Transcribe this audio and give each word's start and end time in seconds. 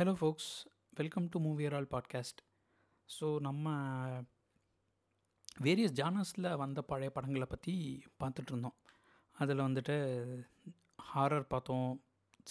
Hello 0.00 0.12
folks 0.12 0.50
welcome 0.90 1.26
to 1.28 1.38
மூவியர் 1.40 1.74
ஆல் 1.74 1.88
podcast 1.90 2.38
so 3.08 3.40
நம்ம 3.40 3.72
வேரியஸ் 5.64 5.92
ஜானர்ஸில் 5.92 6.56
வந்த 6.56 6.82
பழைய 6.82 7.10
படங்களை 7.10 7.46
பற்றி 7.46 8.04
பார்த்துட்டு 8.22 8.50
இருந்தோம். 8.50 8.76
அதில் 9.36 9.56
வந்துட்டு 9.56 9.96
ஹாரர் 11.10 11.46
பார்த்தோம் 11.48 12.00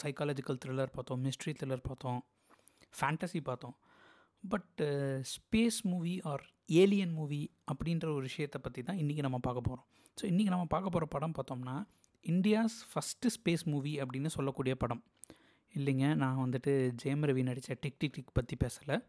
சைக்காலஜிக்கல் 0.02 0.60
த்ரில்லர் 0.66 0.92
பார்த்தோம் 0.92 1.24
மிஸ்ட்ரி 1.26 1.54
த்ரில்லர் 1.54 1.84
பார்த்தோம் 1.88 2.24
ஃபேண்டசி 3.00 3.42
பார்த்தோம். 3.42 3.76
But 4.44 4.84
space 5.34 5.82
movie 5.84 6.22
or 6.22 6.46
alien 6.66 7.12
movie 7.12 7.52
அப்படின்ற 7.72 8.06
ஒரு 8.06 8.22
விஷயத்தை 8.22 8.62
பற்றி 8.62 8.84
தான் 8.84 8.98
இன்றைக்கி 8.98 9.22
நம்ம 9.22 9.40
பார்க்க 9.40 9.68
போகிறோம் 9.70 9.88
ஸோ 10.22 10.26
இன்றைக்கி 10.26 10.50
நம்ம 10.50 10.66
பார்க்க 10.66 10.90
போகிற 10.90 11.06
படம் 11.06 11.38
பார்த்தோம்னா 11.40 11.78
இந்தியாஸ் 12.26 12.78
ஃபஸ்ட்டு 12.94 13.34
ஸ்பேஸ் 13.38 13.66
மூவி 13.66 14.02
அப்படின்னு 14.02 14.28
சொல்லக்கூடிய 14.28 14.76
படம். 14.76 15.04
இல்லைங்க 15.76 16.16
நான் 16.16 16.38
வந்துட்டு 16.38 16.74
ஜெயம் 17.04 17.24
ரவி 17.30 17.44
நடித்த 17.44 17.78
டிக் 17.82 17.98
டிக் 17.98 18.14
டிக் 18.14 18.34
பற்றி 18.34 18.58
பேசலை. 18.64 19.04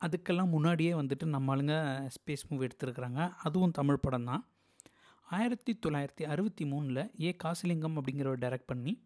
அதுக்கெல்லாம் 0.00 0.48
முன்னாடியே 0.48 0.92
வந்துட்டு 0.92 1.24
நம்ம 1.24 1.56
ஆளுங்க 1.56 1.74
ஸ்பேஸ் 2.16 2.44
மூவி 2.48 2.66
எடுத்துருக்குறாங்க. 2.66 3.34
அதுவும் 3.42 3.70
தமிழ் 3.70 3.96
படம் 3.96 4.24
தான். 4.24 4.48
ஆயிரத்தி 5.24 5.78
தொள்ளாயிரத்தி 5.86 6.22
அறுபத்தி 6.22 6.64
மூணில் 6.64 7.22
ஏ. 7.22 7.36
காசிலிங்கம் 7.44 7.96
அப்படிங்கிறவர் 7.98 8.40
டைரக்ட் 8.44 8.66
பண்ணி 8.66 9.02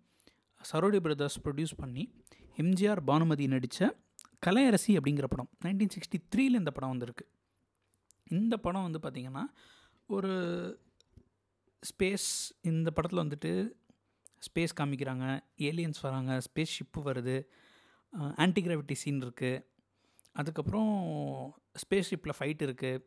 சரோடி 0.72 1.00
பிரதர்ஸ் 1.00 1.40
ப்ரொடியூஸ் 1.44 1.76
பண்ணி 1.76 2.12
எம்ஜிஆர் 2.56 3.00
பானுமதி 3.00 3.46
நடித்த 3.46 3.96
கலையரசி 4.46 4.86
அப்படிங்கிற 4.86 5.24
படம் 5.24 5.48
நைன்டீன் 5.64 5.94
சிக்ஸ்டி 5.94 6.18
த்ரீல 6.34 6.58
இந்த 6.60 6.70
படம் 6.70 6.88
வந்திருக்கு. 6.88 7.28
இந்த 8.30 8.56
படம் 8.56 8.86
வந்து 8.90 9.00
பார்த்திங்கன்னா 9.02 9.44
ஒரு 10.06 10.32
ஸ்பேஸ் 11.82 12.28
இந்த 12.60 12.90
படத்தில் 12.90 13.22
வந்துட்டு 13.24 13.52
ஸ்பேஸ் 14.46 14.78
காமிக்கிறாங்க 14.80 15.26
ஏலியன்ஸ் 15.68 16.00
வராங்க 16.06 16.32
ஸ்பேஸ் 16.46 16.74
ஷிப்பு 16.76 17.00
வருது 17.08 17.36
ஆன்டி 18.44 18.60
கிராவிட்டி 18.66 18.96
சீன் 19.02 19.22
இருக்குது 19.26 19.62
அதுக்கப்புறம் 20.40 20.90
ஸ்பேஸ் 21.82 22.10
ஷிப்பில் 22.10 22.36
ஃபைட் 22.38 22.62
இருக்குது 22.66 23.04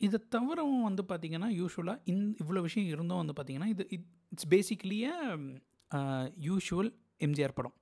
இதை 0.00 0.18
தவிரவும் 0.34 0.86
வந்து 0.88 1.02
பார்த்திங்கன்னா 1.10 1.48
யூஸ்வலாக 1.60 1.98
இந் 2.04 2.22
இவ்வளோ 2.42 2.60
விஷயம் 2.60 2.88
இருந்தும் 2.94 3.20
வந்து 3.22 3.34
பார்த்திங்கன்னா 3.36 3.68
இது 3.74 3.84
it 3.96 4.08
it's 4.32 4.48
basically 4.54 5.12
usual 6.48 6.90
MGR 7.26 7.56
படம். 7.58 7.74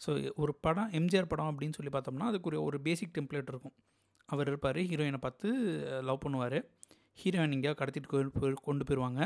ஸோ 0.00 0.10
ஒரு 0.42 0.52
படம் 0.64 0.90
எம்ஜிஆர் 0.98 1.30
படம் 1.32 1.50
அப்படின்னு 1.50 1.76
சொல்லி 1.78 1.92
பார்த்தோம்னா 1.96 2.28
அதுக்குரிய 2.30 2.60
ஒரு 2.68 2.78
பேசிக் 2.86 3.14
டெம்ப்ளேட் 3.18 3.50
இருக்கும். 3.52 3.74
அவர் 4.28 4.48
இருப்பார் 4.52 4.78
ஹீரோயினை 4.90 5.20
பார்த்து 5.26 5.48
லவ் 6.08 6.22
பண்ணுவார். 6.24 6.58
ஹீரோயின் 7.22 7.54
எங்கேயா 7.56 7.74
கடத்திட்டு 7.80 8.30
போய் 8.40 8.54
கொண்டு 8.68 8.84
போயிடுவாங்க 8.88 9.20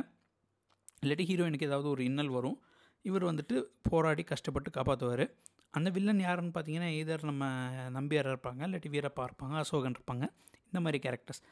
இல்லாட்டி 1.05 1.25
ஹீரோயினுக்கு 1.31 1.69
ஏதாவது 1.71 1.89
ஒரு 1.95 2.03
இன்னல் 2.11 2.33
வரும். 2.37 2.59
இவர் 3.05 3.25
வந்துட்டு 3.31 3.57
போராடி 3.91 4.23
கஷ்டப்பட்டு 4.33 4.71
காப்பாற்றுவார் 4.77 5.25
அந்த 5.77 5.89
வில்லன் 5.97 6.23
யாருன்னு 6.27 6.53
பார்த்தீங்கன்னா 6.57 6.91
எதர் 7.01 7.29
நம்ம 7.31 7.45
நம்பியார் 7.97 8.31
இருப்பாங்க 8.33 8.61
இல்லாட்டி 8.69 8.91
வீரப்பா 8.95 9.23
இருப்பாங்க 9.29 9.55
அசோகன் 9.63 9.97
இருப்பாங்க. 9.99 10.25
இந்த 10.69 10.81
மாதிரி 10.85 10.99
கேரக்டர்ஸ் 11.07 11.43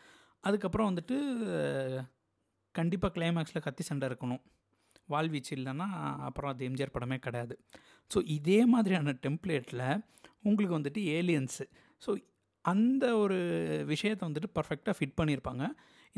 அதுக்கப்புறம் 0.45 0.89
வந்துட்டு 0.91 1.17
கண்டிப்பாக 2.79 3.13
கிளைமேக்ஸில் 3.17 3.65
கத்தி 3.67 3.83
சண்டை 3.89 4.07
இருக்கணும். 4.11 4.43
வாழ்வீச்சு 5.13 5.53
இல்லைன்னா 5.59 5.87
அப்புறம் 6.27 6.51
அது 6.53 6.67
எம்ஜிஆர் 6.69 6.95
படமே 6.97 7.19
கிடையாது. 7.27 7.55
ஸோ 8.11 8.19
இதே 8.37 8.61
மாதிரியான 8.75 9.15
டெம்ப்ளேட்டில் 9.27 9.87
உங்களுக்கு 10.49 10.77
வந்துட்டு 10.79 11.01
ஏலியன்ஸு 11.17 11.65
ஸோ 12.05 12.11
அந்த 12.65 13.05
ஒரு 13.23 13.39
விஷயத்தை 13.93 14.25
வந்துட்டு 14.29 14.51
பர்ஃபெக்டாக 14.59 14.95
ஃபிட் 14.99 15.19
பண்ணியிருப்பாங்க. 15.21 15.65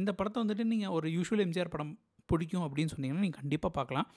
இந்த 0.01 0.11
படத்தை 0.19 0.39
வந்துட்டு 0.43 0.65
நீங்கள் 0.73 0.95
ஒரு 0.99 1.09
யூஷுவல் 1.17 1.43
எம்ஜிஆர் 1.47 1.73
படம் 1.75 1.93
பிடிக்கும் 2.27 2.65
அப்படின்னு 2.67 2.93
சொன்னீங்கன்னா 2.95 3.25
நீங்கள் 3.27 3.41
கண்டிப்பாக 3.41 3.73
பார்க்கலாம். 3.79 4.09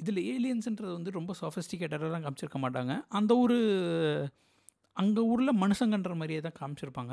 இதில் 0.00 0.20
ஏலியன்ஸுன்றது 0.32 0.92
வந்து 0.98 1.10
ரொம்ப 1.10 1.32
சாஃபிஸ்டிகேட்டடாக 1.40 2.20
காமிச்சிருக்க 2.24 2.60
மாட்டாங்க. 2.64 2.92
அந்த 3.18 3.32
ஒரு 3.36 3.58
அங்கே 5.02 5.20
ஊரில் 5.32 5.60
மனுஷங்கன்ற 5.64 6.14
மாதிரியே 6.20 6.40
தான் 6.40 6.58
காமிச்சிருப்பாங்க. 6.60 7.12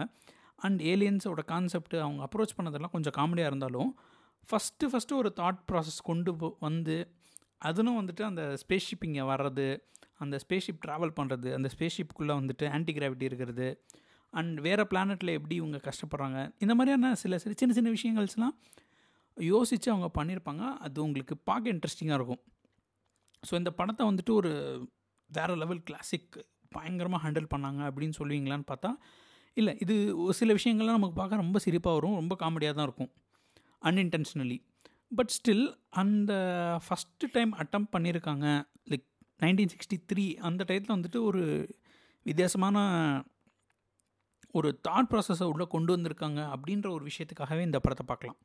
அண்ட் 0.66 0.80
ஏலியன்ஸோட 0.92 1.42
கான்செப்ட் 1.54 1.96
அவங்க 2.06 2.22
அப்ரோச் 2.28 2.56
பண்ணதெல்லாம் 2.58 2.94
கொஞ்சம் 2.96 3.16
காமெடியாக 3.20 3.52
இருந்தாலும் 3.52 3.92
ஃபஸ்ட்டு 4.50 4.90
ஃபஸ்ட்டு 4.92 5.18
ஒரு 5.22 5.30
தாட் 5.40 5.62
ப்ராசஸ் 5.70 6.00
கொண்டு 6.10 6.32
வந்து 6.60 6.98
அதுவும் 7.70 7.98
வந்துட்டு 8.02 8.24
அந்த 8.24 8.44
ஸ்பேஸ் 8.62 8.88
ஷிப் 8.90 9.06
இங்கே 9.08 9.24
வர்றது 9.32 9.68
அந்த 10.24 10.36
ஸ்பேஸ் 10.44 10.66
ஷிப் 10.68 10.84
ட்ராவல் 10.86 11.14
பண்ணுறது 11.20 11.50
அந்த 11.58 11.70
ஸ்பேஸ்ஷிப்புக்குள்ளே 11.76 12.36
வந்துட்டு 12.42 12.66
ஆன்டி 12.76 12.94
கிராவிட்டி 12.98 13.26
இருக்கிறது. 13.30 13.68
அண்ட் 14.34 14.60
வேறு 14.60 14.84
பிளானட்டில் 14.92 15.32
எப்படி 15.38 15.56
இவங்க 15.56 15.78
கஷ்டப்படுறாங்க 15.90 16.40
இந்த 16.60 16.76
மாதிரியான 16.76 17.16
சில 17.16 17.38
சில 17.38 17.54
சின்ன 17.62 17.74
சின்ன 17.78 17.90
விஷயங்கள்ஸ்லாம் 17.98 18.56
யோசித்து 19.54 19.92
அவங்க 19.94 20.08
பண்ணியிருப்பாங்க. 20.18 20.64
அது 20.86 20.98
உங்களுக்கு 21.06 21.36
பார்க்க 21.50 21.74
இன்ட்ரெஸ்டிங்காக 21.74 22.20
இருக்கும். 22.20 22.42
ஸோ 23.44 23.54
இந்த 23.62 23.72
படத்தை 23.80 24.04
வந்துட்டு 24.10 24.34
ஒரு 24.40 24.52
வேறு 25.30 25.56
லெவல் 25.62 25.84
கிளாசிக் 25.88 26.38
பயங்கரமாக 26.76 27.22
ஹேண்டில் 27.26 27.52
பண்ணாங்க 27.54 27.82
அப்படின்னு 27.90 28.18
சொல்லுவீங்களான்னு 28.20 28.68
பார்த்தா 28.72 28.92
இல்லை 29.58 29.74
இது 29.84 29.96
ஒரு 30.24 30.34
சில 30.40 30.54
விஷயங்கள்லாம் 30.58 30.98
நமக்கு 30.98 31.20
பார்க்க 31.20 31.44
ரொம்ப 31.44 31.60
சிரிப்பாக 31.66 31.96
வரும். 31.98 32.18
ரொம்ப 32.22 32.34
காமெடியாக 32.44 32.76
தான் 32.78 32.88
இருக்கும். 32.90 33.12
அன்இன்டென்ஷனலி 33.90 34.58
பட் 35.18 35.32
ஸ்டில் 35.38 35.66
அந்த 36.02 36.32
ஃபஸ்ட்டு 36.86 37.32
டைம் 37.36 37.52
அட்டம் 37.62 37.88
பண்ணியிருக்காங்க. 37.94 38.46
லைக் 38.92 39.06
நைன்டீன் 39.44 39.72
சிக்ஸ்டி 39.74 39.98
த்ரீ 40.12 40.26
அந்த 40.50 40.62
டயத்தில் 40.70 40.96
வந்துட்டு 40.98 41.22
ஒரு 41.30 41.42
வித்தியாசமான 42.26 42.78
ஒரு 44.60 44.70
தாட் 44.88 45.10
ப்ராசஸை 45.12 45.48
உள்ளே 45.54 45.66
கொண்டு 45.74 45.92
வந்திருக்காங்க 45.96 46.40
அப்படின்ற 46.54 46.88
ஒரு 46.98 47.04
விஷயத்துக்காகவே 47.10 47.64
இந்த 47.70 47.80
படத்தை 47.86 48.06
பார்க்கலாம். 48.12 48.38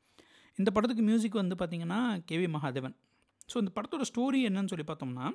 இந்த 0.61 0.69
படத்துக்கு 0.75 1.03
மியூசிக் 1.09 1.41
வந்து 1.41 1.55
பார்த்திங்கன்னா 1.61 1.99
கேவி 2.29 2.47
மகாதேவன். 2.55 2.95
ஸோ 3.51 3.55
இந்த 3.63 3.71
படத்தோட 3.77 4.03
ஸ்டோரி 4.11 4.39
என்னன்னு 4.49 4.71
சொல்லி 4.73 4.85
பார்த்தோம்னா 4.91 5.27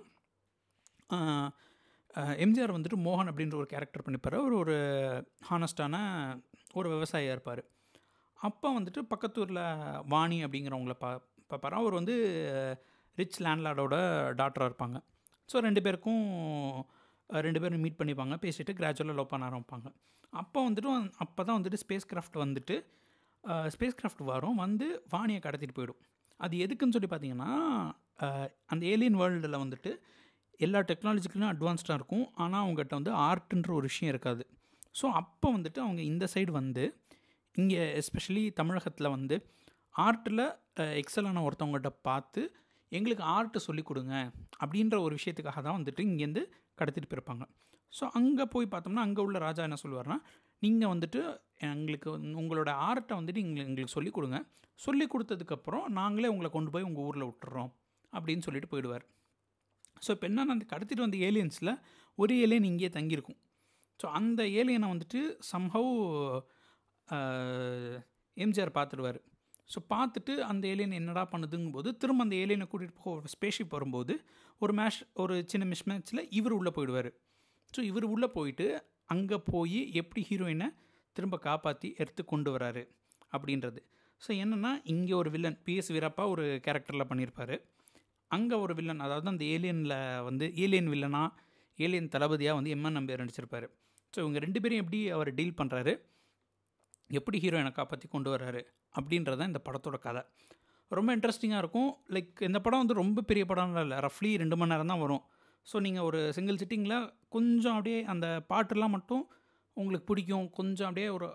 எம்ஜிஆர் 2.44 2.74
வந்துட்டு 2.76 2.98
மோகன் 3.06 3.30
அப்படின்ற 3.30 3.56
ஒரு 3.62 3.68
கேரக்டர் 3.72 4.04
பண்ணிப்பார். 4.06 4.36
அவர் 4.40 4.54
ஒரு 4.62 4.76
ஹானஸ்டான 5.48 5.96
ஒரு 6.78 6.88
விவசாயியாக 6.94 7.34
இருப்பார். 7.36 7.62
அப்போ 8.46 8.68
வந்துட்டு 8.78 9.00
பக்கத்தூரில் 9.12 9.62
வாணி 10.12 10.38
அப்படிங்கிறவங்கள 10.44 10.94
பா 11.02 11.10
பார்ப்பார். 11.50 11.76
அவர் 11.80 11.94
வந்து 11.98 12.14
ரிச் 13.18 13.38
லேண்ட்லார்டோட 13.44 13.96
டாக்டராக 14.40 14.70
இருப்பாங்க. 14.70 14.98
ஸோ 15.50 15.58
ரெண்டு 15.66 15.80
பேருக்கும் 15.86 16.24
ரெண்டு 17.46 17.60
பேரும் 17.62 17.82
மீட் 17.84 17.98
பண்ணிப்பாங்க. 18.00 18.34
பேசிட்டு 18.44 18.72
கிராஜுவலாக 18.80 19.18
லவ் 19.20 19.32
பண்ண 19.32 19.48
ஆரம்பிப்பாங்க. 19.50 19.88
அப்போ 20.42 20.58
வந்துட்டு 20.68 20.90
அப்போ 21.24 21.40
தான் 21.48 21.58
வந்துட்டு 21.58 21.80
ஸ்பேஸ் 21.84 22.08
கிராஃப்ட் 22.12 22.38
வந்துட்டு 22.44 22.76
ஸ்பேஸ் 23.74 23.98
கிராஃப்ட் 23.98 24.22
வரும் 24.32 24.60
வந்து 24.64 24.86
வாணியை 25.14 25.40
கடத்திட்டு 25.46 25.76
போயிடும். 25.78 26.00
அது 26.40 26.54
எதுக்குன்னு 26.64 26.96
சொல்லி 26.96 27.10
பார்த்தீங்கன்னா 27.12 27.50
அந்த 28.72 28.82
ஏலியன் 28.92 29.18
வேர்ல்டில் 29.20 29.62
வந்துட்டு 29.64 29.90
எல்லா 30.66 30.80
டெக்னாலஜிக்கலும் 30.90 31.50
அட்வான்ஸ்டாக 31.52 31.98
இருக்கும். 31.98 32.24
ஆனால் 32.42 32.62
அவங்ககிட்ட 32.64 32.94
வந்து 32.98 33.12
ஆர்ட்ன்ற 33.28 33.70
ஒரு 33.78 33.86
விஷயம் 33.90 34.12
இருக்காது. 34.12 34.42
ஸோ 35.00 35.06
அப்போ 35.20 35.48
வந்துட்டு 35.56 35.80
அவங்க 35.84 36.00
இந்த 36.12 36.24
சைடு 36.34 36.52
வந்து 36.60 36.84
இங்கே 37.60 37.78
எஸ்பெஷலி 38.00 38.42
தமிழகத்தில் 38.60 39.14
வந்து 39.16 39.36
ஆர்ட்டில் 40.06 40.44
எக்ஸலான 41.02 41.42
ஒருத்தவங்கள்ட்ட 41.46 41.90
பார்த்து 42.08 42.42
எங்களுக்கு 42.92 43.24
ஆர்ட்டு 43.36 43.64
சொல்லிக் 43.68 43.88
கொடுங்க 43.88 44.14
அப்படின்ற 44.62 44.96
ஒரு 45.06 45.14
விஷயத்துக்காக 45.18 45.60
தான் 45.66 45.78
வந்துட்டு 45.78 46.02
இங்கேருந்து 46.08 46.42
கடத்திட்டு 46.80 47.10
போயிருப்பாங்க. 47.10 47.44
ஸோ 47.92 48.04
அங்கே 48.18 48.44
போய் 48.54 48.72
பார்த்தோம்னா 48.72 49.04
அங்கே 49.06 49.22
உள்ள 49.26 49.38
ராஜா 49.46 49.62
என்ன 49.68 49.78
சொல்லுவார்னா 49.82 50.18
நீங்கள் 50.62 50.92
வந்துட்டு 50.94 51.20
எங்களுக்கு 51.68 52.08
உங்களோட 52.40 52.70
ஆர்ட்டை 52.88 53.14
வந்துட்டு 53.20 53.42
எங்களுக்கு 53.44 53.70
எங்களுக்கு 53.70 53.96
சொல்லிக் 53.96 54.16
கொடுங்க. 54.16 54.38
சொல்லி 54.84 55.06
கொடுத்ததுக்கப்புறம் 55.12 55.86
நாங்களே 55.98 56.30
உங்களை 56.32 56.50
கொண்டு 56.50 56.70
போய் 56.74 56.88
உங்கள் 56.88 57.06
ஊரில் 57.08 57.28
விட்டுறோம் 57.28 57.70
அப்படின்னு 58.12 58.44
சொல்லிட்டு 58.46 58.70
போயிடுவார். 58.72 59.04
ஸோ 60.04 60.10
இப்போ 60.14 60.26
என்னென்னா 60.28 60.54
அந்த 60.56 60.66
கடத்திட்டு 60.72 61.06
வந்த 61.06 61.18
ஏலியன்ஸில் 61.28 61.72
ஒரு 62.18 62.34
ஏலியன் 62.44 62.68
இங்கேயே 62.70 62.90
தங்கியிருக்கும். 62.98 63.38
ஸோ 64.00 64.06
அந்த 64.18 64.42
ஏலியனை 64.60 64.88
வந்துட்டு 64.92 65.20
சம்ஹவ் 65.52 65.90
எம்ஜிஆர் 68.36 68.76
பார்த்துடுவார் 68.78 69.18
ஸோ 69.72 69.78
பார்த்துட்டு 69.92 70.32
அந்த 70.50 70.64
ஏலியன் 70.72 70.96
என்னடா 71.00 71.22
பண்ணுதுங்கும் 71.32 71.74
போது 71.76 71.88
திரும்ப 72.02 72.24
அந்த 72.26 72.36
ஏலியனை 72.44 72.66
கூட்டிகிட்டு 72.68 73.02
போக 73.02 73.30
ஸ்பேஷிப் 73.34 73.74
வரும்போது 73.76 74.14
ஒரு 74.62 74.72
மேஷ் 74.78 75.00
ஒரு 75.22 75.34
சின்ன 75.52 75.64
மிஸ் 75.72 75.86
மேட்ச்சில் 75.90 76.22
இவர் 76.38 76.54
உள்ளே 76.58 76.72
போயிடுவார். 76.76 77.10
ஸோ 77.72 77.80
இவர் 77.90 78.06
உள்ளே 78.14 78.28
போயிட்டு 78.36 78.66
அங்கே 79.12 79.38
போய் 79.52 79.80
எப்படி 80.00 80.22
ஹீரோயினை 80.30 80.68
திரும்ப 81.16 81.36
காப்பாற்றி 81.46 81.88
எடுத்து 82.02 82.22
கொண்டு 82.32 82.50
வராரு 82.54 82.82
அப்படின்றது. 83.34 83.80
ஸோ 84.22 84.30
என்னென்னா 84.42 84.70
இங்கே 84.92 85.14
ஒரு 85.20 85.30
வில்லன் 85.34 85.58
பிஎஸ் 85.66 85.90
வீரப்பா 85.94 86.24
ஒரு 86.32 86.44
கேரக்டரில் 86.66 87.08
பண்ணியிருப்பார் 87.10 87.54
அங்கே 88.30 88.56
ஒரு 88.64 88.72
வில்லன் 88.78 89.04
அதாவது 89.06 89.28
அந்த 89.32 89.44
ஏலியனில் 89.54 89.96
வந்து 90.28 90.46
ஏலியன் 90.64 90.90
வில்லனா 90.94 91.22
ஏலியன் 91.78 92.12
தளபதியாக 92.14 92.58
வந்து 92.58 92.72
எம்என் 92.74 92.96
நம்பியார் 92.98 93.22
நடிச்சிருப்பார். 93.22 93.66
ஸோ 94.14 94.18
இவங்க 94.24 94.38
ரெண்டு 94.44 94.58
பேரும் 94.62 94.80
எப்படி 94.82 95.00
அவர் 95.16 95.30
டீல் 95.38 95.58
பண்ணுறாரு 95.60 95.92
எப்படி 97.18 97.36
ஹீரோயினை 97.44 97.72
காப்பாற்றி 97.78 98.08
கொண்டு 98.14 98.30
வர்றாரு? 98.34 98.60
அப்படின்றத 98.98 99.46
இந்த 99.50 99.60
படத்தோட 99.66 99.96
கதை. 100.06 100.22
ரொம்ப 100.98 101.10
இன்ட்ரெஸ்டிங்காக 101.16 101.62
இருக்கும். 101.62 101.90
லைக் 102.14 102.40
இந்த 102.48 102.58
படம் 102.64 102.82
வந்து 102.82 103.00
ரொம்ப 103.02 103.24
பெரிய 103.30 103.44
படம்லாம் 103.50 103.84
இல்லை. 103.86 103.98
ரஃப்லி 104.06 104.30
ரெண்டு 104.42 104.56
மணி 104.60 104.72
நேரம் 104.72 104.92
தான் 104.92 105.02
வரும். 105.04 105.22
ஸோ 105.66 105.76
நீங்கள் 105.86 106.06
ஒரு 106.08 106.20
சிங்கிள் 106.36 106.60
சிட்டிங்கில் 106.62 106.96
கொஞ்சம் 107.34 107.76
அப்படியே 107.76 107.98
அந்த 108.12 108.26
பாட்டெல்லாம் 108.52 108.94
மட்டும் 108.96 109.24
உங்களுக்கு 109.76 110.06
பிடிக்கும். 110.10 110.46
கொஞ்சம் 110.58 110.88
அப்படியே 110.88 111.08
ஒரு 111.16 111.28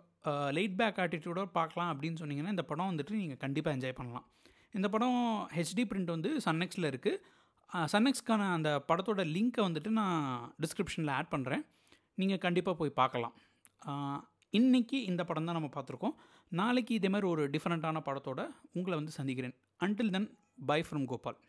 லைட் 0.57 0.75
பேக் 0.79 0.99
ஆட்டிடியூடோடு 1.03 1.51
பார்க்கலாம் 1.59 1.89
அப்படின்னு 1.93 2.19
சொன்னிங்கன்னா 2.21 2.53
இந்த 2.55 2.65
படம் 2.71 2.91
வந்துட்டு 2.91 3.21
நீங்கள் 3.21 3.41
கண்டிப்பாக 3.45 3.75
என்ஜாய் 3.77 3.97
பண்ணலாம். 3.99 4.25
இந்த 4.77 4.87
படம் 4.93 5.17
ஹெச்டி 5.57 5.83
பிரிண்ட் 5.89 6.13
வந்து 6.15 6.29
சன்னெக்ஸில் 6.45 6.89
இருக்குது 6.91 7.33
சன்னெக்ஸ்க்கான 7.93 8.47
அந்த 8.55 8.69
படத்தோட 8.89 9.21
லிங்க்கை 9.35 9.61
வந்துட்டு 9.67 9.91
நான் 9.99 10.19
டிஸ்கிரிப்ஷனில் 10.63 11.13
ஆட் 11.17 11.31
பண்ணுறேன் 11.33 11.63
நீங்கள் 12.21 12.41
கண்டிப்பாக 12.45 12.75
போய் 12.81 12.97
பார்க்கலாம். 13.01 13.35
இன்றைக்கி 14.59 14.97
இந்த 15.11 15.21
படம் 15.29 15.47
தான் 15.47 15.57
நம்ம 15.59 15.69
பார்த்துருக்கோம். 15.75 16.15
நாளைக்கு 16.51 16.93
இதே 16.99 17.09
மாதிரி 17.13 17.27
ஒரு 17.33 17.43
டிஃப்ரெண்ட்டான 17.55 18.01
படத்தோட 18.07 18.41
உங்களை 18.77 18.95
வந்து 18.99 19.15
சந்திக்கிறேன். 19.19 19.55
Until 19.85 20.13
then 20.15 20.29
bye 20.69 20.79
from 20.87 21.07
Gopal 21.11 21.39